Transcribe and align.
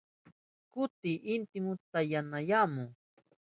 Kuti 0.71 1.11
intimun 1.33 1.77
tamyanayamun. 1.91 2.89